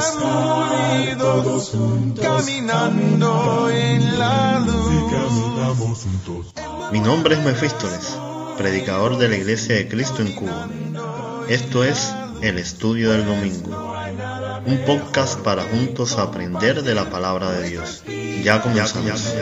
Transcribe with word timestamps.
estar 0.00 1.18
todos 1.18 1.70
juntos, 1.70 2.24
caminando 2.24 3.70
en 3.70 4.18
la 4.18 4.60
luz. 4.60 6.06
Mi 6.92 7.00
nombre 7.00 7.34
es 7.34 7.44
Mefístoles, 7.44 8.16
predicador 8.56 9.18
de 9.18 9.28
la 9.28 9.36
Iglesia 9.36 9.76
de 9.76 9.88
Cristo 9.88 10.22
en 10.22 10.32
Cuba. 10.32 10.68
Esto 11.48 11.84
es 11.84 12.12
El 12.42 12.58
Estudio 12.58 13.12
del 13.12 13.26
Domingo, 13.26 13.94
un 14.66 14.78
podcast 14.86 15.40
para 15.40 15.64
juntos 15.64 16.16
aprender 16.18 16.82
de 16.82 16.94
la 16.94 17.10
palabra 17.10 17.50
de 17.52 17.68
Dios. 17.68 18.02
Ya 18.42 18.62
comenzamos. 18.62 19.34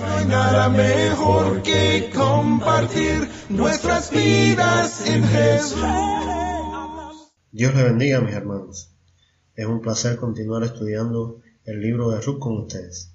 No 0.00 0.16
hay 0.16 0.26
nada 0.26 0.68
mejor 0.68 1.62
que 1.62 2.10
compartir 2.14 3.28
nuestras 3.48 4.10
vidas 4.10 5.06
en 5.06 5.24
Jesús. 5.26 5.80
Dios 7.50 7.74
le 7.74 7.84
bendiga, 7.84 8.20
mis 8.20 8.34
hermanos. 8.34 8.93
Es 9.56 9.66
un 9.66 9.82
placer 9.82 10.16
continuar 10.16 10.64
estudiando 10.64 11.40
el 11.64 11.80
libro 11.80 12.10
de 12.10 12.20
Ruth 12.20 12.40
con 12.40 12.58
ustedes. 12.58 13.12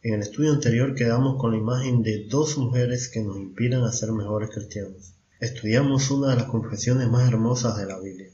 En 0.00 0.14
el 0.14 0.22
estudio 0.22 0.54
anterior 0.54 0.94
quedamos 0.94 1.38
con 1.38 1.50
la 1.50 1.58
imagen 1.58 2.02
de 2.02 2.24
dos 2.26 2.56
mujeres 2.56 3.10
que 3.10 3.20
nos 3.20 3.36
inspiran 3.36 3.84
a 3.84 3.92
ser 3.92 4.10
mejores 4.12 4.48
cristianos. 4.48 5.12
Estudiamos 5.40 6.10
una 6.10 6.30
de 6.30 6.36
las 6.36 6.46
confesiones 6.46 7.10
más 7.10 7.28
hermosas 7.28 7.76
de 7.76 7.84
la 7.84 8.00
Biblia, 8.00 8.30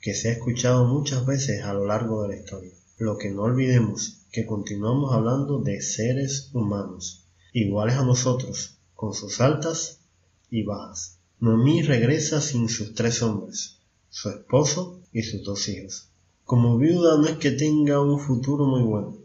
que 0.00 0.14
se 0.14 0.30
ha 0.30 0.32
escuchado 0.32 0.86
muchas 0.86 1.26
veces 1.26 1.62
a 1.62 1.74
lo 1.74 1.84
largo 1.84 2.22
de 2.22 2.28
la 2.28 2.36
historia. 2.36 2.72
Lo 2.96 3.18
que 3.18 3.30
no 3.30 3.42
olvidemos 3.42 4.22
que 4.32 4.46
continuamos 4.46 5.12
hablando 5.12 5.58
de 5.58 5.82
seres 5.82 6.48
humanos, 6.54 7.26
iguales 7.52 7.96
a 7.96 8.04
nosotros, 8.06 8.78
con 8.94 9.12
sus 9.12 9.42
altas 9.42 10.00
y 10.48 10.62
bajas. 10.62 11.18
Noemí 11.38 11.82
regresa 11.82 12.40
sin 12.40 12.70
sus 12.70 12.94
tres 12.94 13.22
hombres, 13.22 13.76
su 14.08 14.30
esposo 14.30 15.02
y 15.12 15.22
sus 15.22 15.44
dos 15.44 15.68
hijos. 15.68 16.08
Como 16.44 16.76
viuda 16.76 17.16
no 17.16 17.26
es 17.26 17.36
que 17.38 17.52
tenga 17.52 18.02
un 18.02 18.20
futuro 18.20 18.66
muy 18.66 18.82
bueno. 18.82 19.16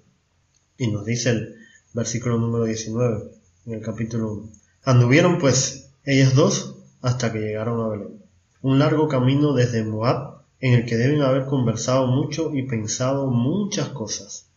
Y 0.77 0.89
nos 0.89 1.05
dice 1.05 1.31
el 1.31 1.55
versículo 1.93 2.37
número 2.37 2.63
19, 2.63 3.31
en 3.65 3.73
el 3.73 3.81
capítulo 3.81 4.31
1. 4.33 4.49
Anduvieron 4.83 5.37
pues 5.37 5.91
ellas 6.05 6.33
dos 6.33 6.77
hasta 7.01 7.33
que 7.33 7.39
llegaron 7.39 7.81
a 7.81 7.89
Belén. 7.89 8.23
Un 8.61 8.79
largo 8.79 9.09
camino 9.09 9.53
desde 9.53 9.83
Moab 9.83 10.43
en 10.61 10.73
el 10.73 10.85
que 10.85 10.95
deben 10.95 11.21
haber 11.21 11.45
conversado 11.45 12.07
mucho 12.07 12.55
y 12.55 12.63
pensado 12.63 13.27
muchas 13.27 13.89
cosas. 13.89 14.49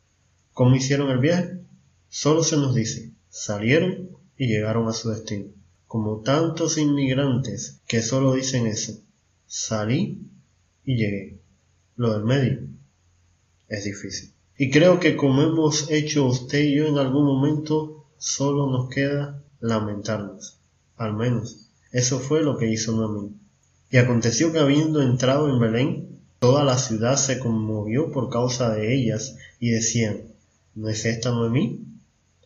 ¿Cómo 0.52 0.76
hicieron 0.76 1.10
el 1.10 1.18
viaje? 1.18 1.60
Solo 2.08 2.44
se 2.44 2.56
nos 2.56 2.76
dice, 2.76 3.12
salieron 3.28 4.10
y 4.36 4.46
llegaron 4.46 4.88
a 4.88 4.92
su 4.92 5.10
destino. 5.10 5.46
Como 5.88 6.20
tantos 6.20 6.78
inmigrantes 6.78 7.80
que 7.88 8.02
solo 8.02 8.34
dicen 8.34 8.68
eso, 8.68 9.00
salí 9.46 10.30
y 10.84 10.96
llegué. 10.96 11.42
Lo 11.96 12.12
del 12.12 12.24
medio 12.24 12.60
es 13.68 13.84
difícil. 13.84 14.32
Y 14.56 14.70
creo 14.70 15.00
que 15.00 15.16
como 15.16 15.42
hemos 15.42 15.90
hecho 15.90 16.26
usted 16.26 16.60
y 16.60 16.76
yo 16.76 16.86
en 16.86 16.98
algún 16.98 17.24
momento, 17.24 18.04
solo 18.18 18.70
nos 18.70 18.88
queda 18.88 19.42
lamentarnos. 19.60 20.58
Al 20.96 21.14
menos, 21.14 21.68
eso 21.90 22.20
fue 22.20 22.42
lo 22.42 22.58
que 22.58 22.70
hizo 22.70 22.92
Noemí. 22.92 23.32
Y 23.90 23.96
aconteció 23.96 24.52
que 24.52 24.58
habiendo 24.58 25.02
entrado 25.02 25.48
en 25.48 25.58
Belén, 25.58 26.20
toda 26.38 26.64
la 26.64 26.78
ciudad 26.78 27.16
se 27.16 27.38
conmovió 27.38 28.10
por 28.10 28.30
causa 28.30 28.70
de 28.74 28.94
ellas 28.94 29.36
y 29.60 29.70
decían, 29.70 30.22
¿no 30.74 30.88
es 30.88 31.04
esta 31.04 31.30
Noemí? 31.30 31.84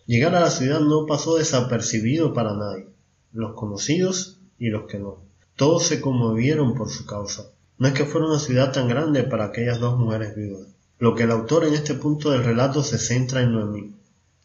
Llegar 0.06 0.34
a 0.34 0.40
la 0.40 0.50
ciudad 0.50 0.80
no 0.80 1.06
pasó 1.06 1.36
desapercibido 1.36 2.32
para 2.32 2.54
nadie, 2.56 2.86
los 3.32 3.54
conocidos 3.54 4.38
y 4.58 4.68
los 4.68 4.86
que 4.86 4.98
no. 4.98 5.18
Todos 5.56 5.84
se 5.84 6.00
conmovieron 6.00 6.74
por 6.74 6.90
su 6.90 7.06
causa. 7.06 7.46
No 7.78 7.88
es 7.88 7.94
que 7.94 8.04
fuera 8.04 8.26
una 8.26 8.38
ciudad 8.38 8.72
tan 8.72 8.88
grande 8.88 9.22
para 9.22 9.46
aquellas 9.46 9.80
dos 9.80 9.98
mujeres 9.98 10.34
viudas. 10.34 10.68
Lo 10.98 11.14
que 11.14 11.24
el 11.24 11.30
autor 11.30 11.64
en 11.64 11.74
este 11.74 11.94
punto 11.94 12.30
del 12.30 12.44
relato 12.44 12.82
se 12.82 12.98
centra 12.98 13.42
en 13.42 13.52
Noemí. 13.52 13.94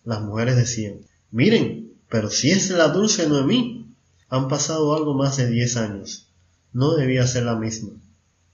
Las 0.03 0.21
mujeres 0.21 0.57
decían, 0.57 0.99
miren, 1.31 1.93
pero 2.09 2.29
si 2.29 2.51
es 2.51 2.69
la 2.71 2.89
dulce 2.89 3.27
Noemí. 3.27 3.95
Han 4.27 4.47
pasado 4.47 4.95
algo 4.95 5.13
más 5.13 5.35
de 5.37 5.49
diez 5.49 5.75
años. 5.75 6.31
No 6.71 6.95
debía 6.95 7.27
ser 7.27 7.43
la 7.43 7.55
misma. 7.55 7.91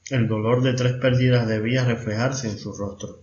El 0.10 0.28
dolor 0.28 0.64
de 0.64 0.74
tres 0.74 0.94
pérdidas 0.94 1.48
debía 1.48 1.86
reflejarse 1.86 2.50
en 2.50 2.58
su 2.58 2.74
rostro. 2.74 3.22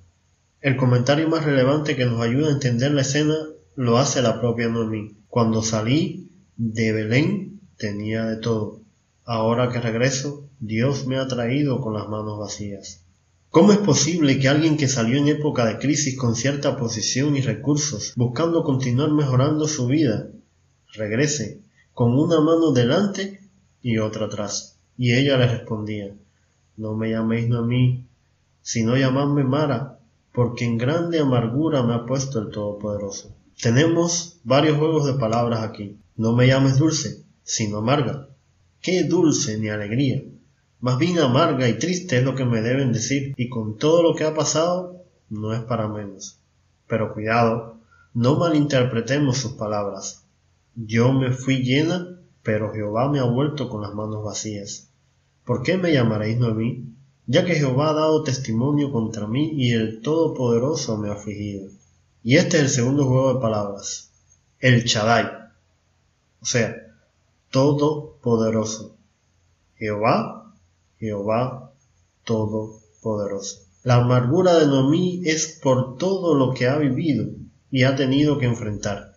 El 0.60 0.76
comentario 0.76 1.28
más 1.28 1.44
relevante 1.44 1.97
que 1.97 2.04
nos 2.04 2.20
ayuda 2.20 2.48
a 2.48 2.53
entender 2.53 2.93
la 2.93 3.00
escena 3.00 3.34
lo 3.75 3.98
hace 3.98 4.22
la 4.22 4.41
propia 4.41 4.69
Noemí. 4.69 5.16
Cuando 5.28 5.62
salí 5.62 6.31
de 6.56 6.93
Belén 6.93 7.60
tenía 7.76 8.25
de 8.26 8.37
todo. 8.37 8.83
Ahora 9.26 9.70
que 9.70 9.80
regreso, 9.80 10.48
Dios 10.60 11.06
me 11.06 11.16
ha 11.16 11.26
traído 11.26 11.80
con 11.80 11.94
las 11.94 12.08
manos 12.08 12.38
vacías. 12.38 13.04
¿Cómo 13.48 13.72
es 13.72 13.78
posible 13.78 14.38
que 14.38 14.48
alguien 14.48 14.76
que 14.76 14.86
salió 14.86 15.16
en 15.16 15.28
época 15.28 15.64
de 15.64 15.78
crisis 15.78 16.18
con 16.18 16.36
cierta 16.36 16.76
posición 16.76 17.36
y 17.36 17.40
recursos, 17.40 18.12
buscando 18.16 18.64
continuar 18.64 19.12
mejorando 19.12 19.66
su 19.66 19.86
vida, 19.86 20.28
regrese 20.92 21.60
con 21.94 22.18
una 22.18 22.40
mano 22.40 22.72
delante 22.72 23.40
y 23.80 23.98
otra 23.98 24.26
atrás? 24.26 24.76
Y 24.98 25.14
ella 25.14 25.38
le 25.38 25.46
respondía, 25.46 26.12
no 26.76 26.94
me 26.94 27.10
llaméis 27.10 27.48
no 27.48 27.60
a 27.60 27.62
mí, 27.62 28.04
sino 28.60 28.96
llamadme 28.96 29.44
Mara, 29.44 30.00
porque 30.32 30.64
en 30.64 30.76
grande 30.76 31.20
amargura 31.20 31.82
me 31.82 31.94
ha 31.94 32.04
puesto 32.04 32.40
el 32.40 32.50
Todopoderoso. 32.50 33.32
Tenemos 33.62 34.40
varios 34.42 34.76
juegos 34.76 35.06
de 35.06 35.14
palabras 35.14 35.62
aquí. 35.62 35.96
No 36.16 36.32
me 36.32 36.46
llames 36.46 36.76
dulce, 36.76 37.22
sino 37.44 37.78
amarga. 37.78 38.28
Qué 38.84 39.04
dulce 39.04 39.56
ni 39.56 39.70
alegría. 39.70 40.22
Más 40.80 40.98
bien 40.98 41.18
amarga 41.18 41.66
y 41.66 41.78
triste 41.78 42.18
es 42.18 42.22
lo 42.22 42.34
que 42.34 42.44
me 42.44 42.60
deben 42.60 42.92
decir, 42.92 43.32
y 43.34 43.48
con 43.48 43.78
todo 43.78 44.02
lo 44.02 44.14
que 44.14 44.24
ha 44.24 44.34
pasado, 44.34 45.06
no 45.30 45.54
es 45.54 45.60
para 45.62 45.88
menos. 45.88 46.38
Pero 46.86 47.14
cuidado, 47.14 47.78
no 48.12 48.36
malinterpretemos 48.36 49.38
sus 49.38 49.52
palabras. 49.52 50.26
Yo 50.74 51.14
me 51.14 51.30
fui 51.30 51.62
llena, 51.62 52.20
pero 52.42 52.74
Jehová 52.74 53.10
me 53.10 53.20
ha 53.20 53.24
vuelto 53.24 53.70
con 53.70 53.80
las 53.80 53.94
manos 53.94 54.22
vacías. 54.22 54.90
¿Por 55.46 55.62
qué 55.62 55.78
me 55.78 55.90
llamaréis 55.90 56.36
Noemí? 56.36 56.84
Ya 57.26 57.46
que 57.46 57.54
Jehová 57.54 57.88
ha 57.88 57.94
dado 57.94 58.22
testimonio 58.22 58.92
contra 58.92 59.26
mí 59.26 59.52
y 59.54 59.72
el 59.72 60.02
Todopoderoso 60.02 60.98
me 60.98 61.08
ha 61.08 61.14
afligido. 61.14 61.70
Y 62.22 62.36
este 62.36 62.58
es 62.58 62.64
el 62.64 62.68
segundo 62.68 63.06
juego 63.06 63.32
de 63.32 63.40
palabras. 63.40 64.10
El 64.60 64.84
Chadai. 64.84 65.24
O 66.42 66.44
sea, 66.44 66.76
Todopoderoso. 68.24 68.96
Jehová 69.76 70.54
Jehová 70.98 71.74
Todopoderoso. 72.24 73.66
La 73.82 73.96
amargura 73.96 74.58
de 74.58 74.66
Noemí 74.66 75.20
es 75.26 75.60
por 75.62 75.98
todo 75.98 76.34
lo 76.34 76.54
que 76.54 76.66
ha 76.66 76.78
vivido 76.78 77.26
y 77.70 77.82
ha 77.82 77.96
tenido 77.96 78.38
que 78.38 78.46
enfrentar. 78.46 79.12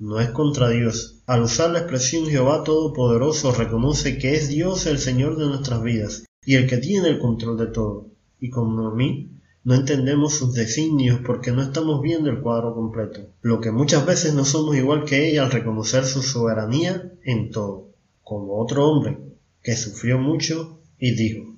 No 0.00 0.18
es 0.18 0.30
contra 0.30 0.70
Dios. 0.70 1.22
Al 1.26 1.42
usar 1.42 1.70
la 1.70 1.78
expresión 1.78 2.26
Jehová 2.26 2.64
Todopoderoso 2.64 3.52
reconoce 3.52 4.18
que 4.18 4.34
es 4.34 4.48
Dios 4.48 4.86
el 4.86 4.98
Señor 4.98 5.36
de 5.36 5.46
nuestras 5.46 5.80
vidas 5.80 6.24
y 6.44 6.56
el 6.56 6.68
que 6.68 6.78
tiene 6.78 7.10
el 7.10 7.20
control 7.20 7.56
de 7.56 7.68
todo. 7.68 8.08
Y 8.40 8.50
con 8.50 8.74
Noemí 8.74 9.38
no 9.62 9.74
entendemos 9.74 10.34
sus 10.34 10.52
designios 10.52 11.20
porque 11.24 11.52
no 11.52 11.62
estamos 11.62 12.02
viendo 12.02 12.28
el 12.28 12.40
cuadro 12.40 12.74
completo, 12.74 13.20
lo 13.40 13.60
que 13.60 13.70
muchas 13.70 14.04
veces 14.04 14.34
no 14.34 14.44
somos 14.44 14.74
igual 14.74 15.04
que 15.04 15.28
ella 15.28 15.44
al 15.44 15.52
reconocer 15.52 16.04
su 16.04 16.20
soberanía 16.20 17.12
en 17.22 17.52
todo, 17.52 17.91
como 18.32 18.58
otro 18.58 18.88
hombre 18.88 19.18
que 19.62 19.76
sufrió 19.76 20.18
mucho 20.18 20.80
y 20.98 21.14
dijo, 21.14 21.54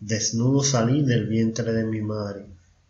Desnudo 0.00 0.62
salí 0.62 1.02
del 1.02 1.26
vientre 1.26 1.72
de 1.72 1.84
mi 1.84 2.02
madre, 2.02 2.44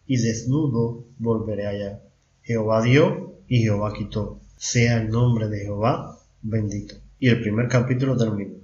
y 0.05 0.17
desnudo 0.17 1.05
volveré 1.19 1.69
allá. 1.69 2.01
Jehová 2.43 2.83
dio 2.83 3.37
y 3.47 3.63
Jehová 3.63 3.93
quitó. 3.93 4.41
Sea 4.57 5.01
el 5.01 5.11
nombre 5.11 5.49
de 5.49 5.61
Jehová 5.61 6.19
bendito. 6.43 6.97
Y 7.21 7.29
el 7.29 7.41
primer 7.41 7.69
capítulo 7.69 8.17
termina. 8.17 8.55